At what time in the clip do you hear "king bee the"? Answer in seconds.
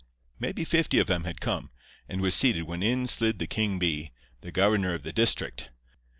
3.45-4.51